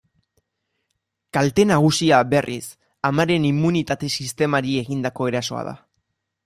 [1.37, 2.63] Kalte nagusia, berriz,
[3.11, 5.81] amaren immunitate-sistemari egindako erasoa da.